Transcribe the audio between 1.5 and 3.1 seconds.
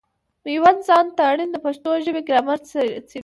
د پښتو ژبي ګرامر څېړي.